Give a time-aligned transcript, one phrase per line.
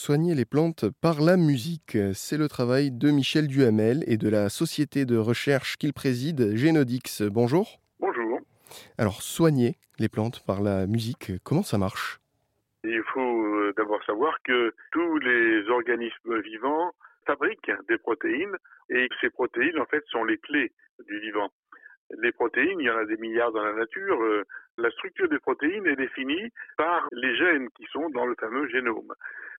[0.00, 4.48] Soigner les plantes par la musique, c'est le travail de Michel Duhamel et de la
[4.48, 7.22] société de recherche qu'il préside, Génodix.
[7.22, 7.80] Bonjour.
[7.98, 8.38] Bonjour.
[8.96, 12.20] Alors, soigner les plantes par la musique, comment ça marche?
[12.84, 16.92] Il faut euh, d'abord savoir que tous les organismes vivants
[17.26, 18.56] fabriquent des protéines
[18.90, 20.70] et que ces protéines, en fait, sont les clés
[21.08, 21.50] du vivant.
[22.16, 24.22] Les protéines, il y en a des milliards dans la nature.
[24.22, 24.44] Euh,
[24.78, 29.12] la structure des protéines est définie par les gènes qui sont dans le fameux génome.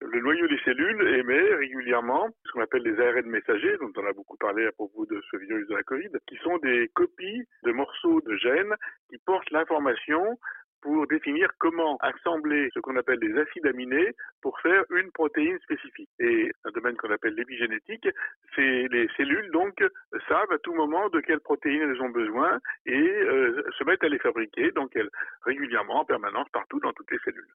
[0.00, 4.12] Le noyau des cellules émet régulièrement ce qu'on appelle les ARN messagers, dont on a
[4.12, 7.70] beaucoup parlé à propos de ce virus de la Covid, qui sont des copies de
[7.70, 8.74] morceaux de gènes
[9.08, 10.38] qui portent l'information
[10.82, 16.10] pour définir comment assembler ce qu'on appelle des acides aminés pour faire une protéine spécifique.
[16.18, 18.08] Et un domaine qu'on appelle l'épigénétique,
[18.54, 19.82] c'est les cellules donc
[20.28, 24.08] savent à tout moment de quelles protéines elles ont besoin et euh, se mettent à
[24.08, 25.10] les fabriquer, donc elles
[25.44, 27.48] régulièrement, en permanence, partout dans toutes les cellules.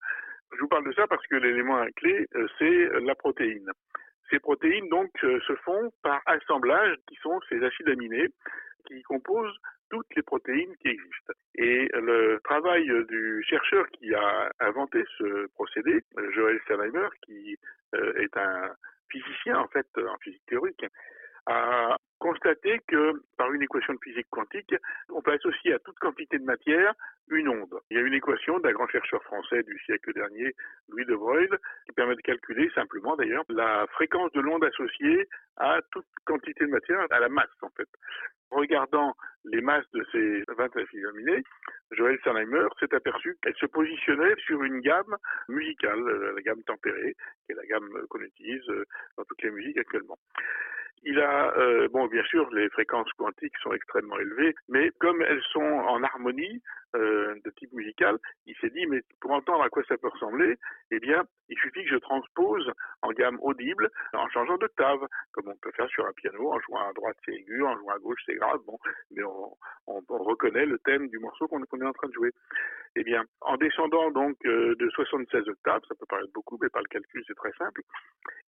[0.53, 3.69] Je vous parle de ça parce que l'élément clé, euh, c'est la protéine.
[4.29, 8.27] Ces protéines donc euh, se font par assemblage, qui sont ces acides aminés
[8.87, 9.57] qui composent
[9.89, 11.33] toutes les protéines qui existent.
[11.55, 17.57] Et le travail du chercheur qui a inventé ce procédé, Joël Sternheimer, qui
[17.95, 18.71] euh, est un
[19.09, 20.85] physicien en fait en physique théorique,
[21.47, 24.73] a constaté que par une équation de physique quantique,
[25.09, 26.93] on peut associer à toute quantité de matière
[27.29, 27.79] une onde.
[27.89, 30.53] Il y a une équation d'un grand chercheur français du siècle dernier,
[30.89, 31.47] Louis de Broglie,
[31.85, 36.71] qui permet de calculer simplement d'ailleurs la fréquence de l'onde associée à toute quantité de
[36.71, 37.89] matière, à la masse en fait.
[38.51, 40.69] Regardant les masses de ces 20
[41.09, 41.43] aminés,
[41.91, 45.15] Joël Sennheimer s'est aperçu qu'elles se positionnaient sur une gamme
[45.47, 45.99] musicale,
[46.35, 48.65] la gamme tempérée, qui est la gamme qu'on utilise
[49.17, 50.17] dans toutes les musiques actuellement.
[51.03, 55.43] Il a, euh, bon, bien sûr, les fréquences quantiques sont extrêmement élevées, mais comme elles
[55.53, 56.61] sont en harmonie
[56.95, 60.57] euh, de type musical, il s'est dit, mais pour entendre à quoi ça peut ressembler,
[60.91, 65.57] eh bien, il suffit que je transpose en gamme audible en changeant d'octave, comme on
[65.57, 68.21] peut faire sur un piano, en jouant à droite c'est aigu, en jouant à gauche
[68.25, 68.77] c'est grave, bon,
[69.11, 69.53] mais on,
[69.87, 72.31] on, on, reconnaît le thème du morceau qu'on est en train de jouer.
[72.95, 76.81] Eh bien, en descendant donc euh, de 76 octaves, ça peut paraître beaucoup, mais par
[76.81, 77.81] le calcul c'est très simple,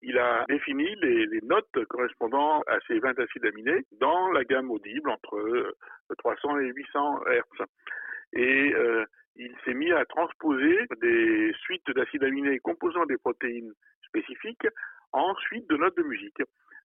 [0.02, 4.70] il a défini les, les, notes correspondant à ces 20 acides aminés dans la gamme
[4.70, 5.74] audible entre
[6.18, 7.64] 300 euh, et 800 Hz.
[8.32, 9.04] Et euh,
[9.36, 13.72] il s'est mis à transposer des suites d'acides aminés composant des protéines
[14.06, 14.66] spécifiques
[15.12, 16.42] en suite de notes de musique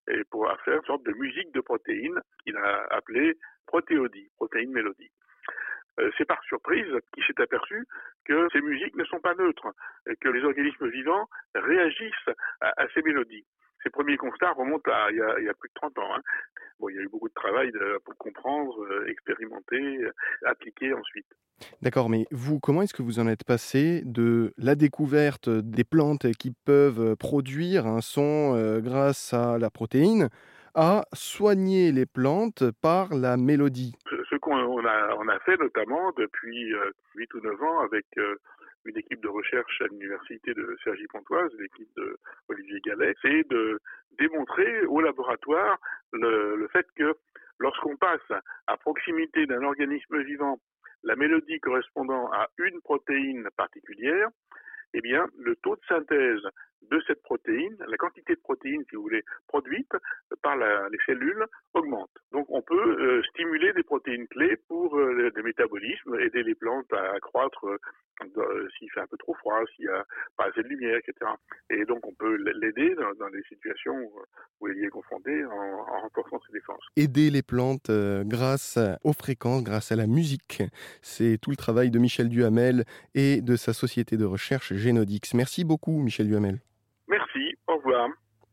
[0.08, 5.10] et pour faire une sorte de musique de protéines qu'il a appelée protéodie, protéine mélodie.
[5.98, 7.86] Euh, c'est par surprise qu'il s'est aperçu
[8.24, 9.68] que ces musiques ne sont pas neutres,
[10.08, 13.46] et que les organismes vivants réagissent à, ces mélodies.
[13.82, 16.14] Ces premiers constats remontent à il y a, plus de 30 ans.
[16.14, 16.22] Hein.
[16.78, 17.72] Bon, il y a eu beaucoup de travail
[18.04, 20.12] pour comprendre, euh, expérimenter, euh,
[20.44, 21.26] appliquer ensuite.
[21.82, 26.32] D'accord, mais vous, comment est-ce que vous en êtes passé de la découverte des plantes
[26.32, 30.28] qui peuvent produire un son grâce à la protéine
[30.74, 33.94] à soigner les plantes par la mélodie?
[34.08, 38.04] Ce, qu'on a, fait notamment depuis euh, 8 ou 9 ans avec
[38.84, 42.18] une équipe de recherche à l'université de Cergy-Pontoise, l'équipe de
[42.48, 43.80] Olivier Gallet, c'est de
[44.18, 45.78] démontrer au laboratoire
[46.12, 47.16] le fait que
[47.58, 50.58] lorsqu'on passe à proximité d'un organisme vivant
[51.02, 54.28] la mélodie correspondant à une protéine particulière,
[54.94, 56.40] eh le taux de synthèse
[56.82, 59.92] de cette protéine, la quantité de protéines, si vous voulez, produite
[60.54, 62.10] les cellules augmente.
[62.32, 66.92] Donc, on peut euh, stimuler des protéines clés pour euh, le métabolisme, aider les plantes
[66.92, 70.04] à croître euh, s'il fait un peu trop froid, s'il n'y a
[70.36, 71.30] pas assez de lumière, etc.
[71.70, 73.94] Et donc, on peut l'aider dans, dans, des situations
[74.60, 76.82] où il est confronté en, en, renforçant ses défenses.
[76.96, 77.90] Aider les plantes
[78.24, 80.62] grâce aux fréquences, grâce à la musique,
[81.02, 82.84] c'est tout le travail de Michel Duhamel
[83.14, 85.34] et de sa société de recherche Génodix.
[85.34, 86.60] Merci beaucoup, Michel Duhamel.